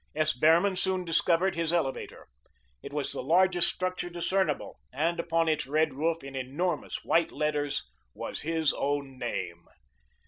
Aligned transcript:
S. 0.15 0.33
Behrman 0.33 0.75
soon 0.77 1.05
discovered 1.05 1.53
his 1.53 1.71
elevator. 1.71 2.27
It 2.81 2.91
was 2.91 3.11
the 3.11 3.21
largest 3.21 3.67
structure 3.69 4.09
discernible, 4.09 4.79
and 4.91 5.19
upon 5.19 5.47
its 5.47 5.67
red 5.67 5.93
roof, 5.93 6.23
in 6.23 6.35
enormous 6.35 7.05
white 7.05 7.31
letters, 7.31 7.83
was 8.15 8.41
his 8.41 8.73
own 8.73 9.19
name. 9.19 9.63